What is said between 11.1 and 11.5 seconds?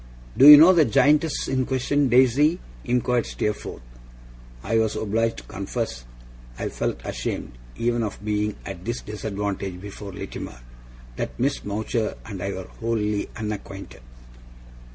that